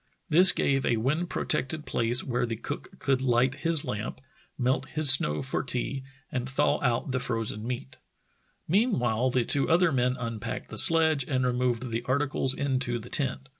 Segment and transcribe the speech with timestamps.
[0.29, 4.19] This gave a wind protected place where the cook could light his lamp,
[4.57, 7.97] melt his snow for tea, and thaw out the frozen meat.
[8.67, 13.47] Meanwhile the two other men unpacked the sledge and removed the articles into the tent.